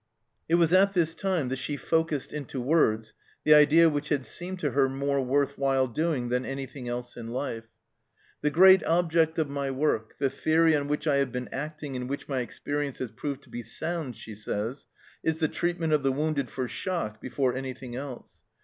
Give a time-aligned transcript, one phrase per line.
[0.49, 3.13] It was at this time that she focussed into words
[3.43, 7.27] the idea which had seemed to her more worth while doing than anything else in
[7.27, 7.65] life.
[8.41, 12.09] "The great object of my work, the theory on which I have been acting and
[12.09, 14.87] which my experience has proved to be sound," she says,"
[15.23, 18.37] is the treat ment of the wounded for shock before anything else.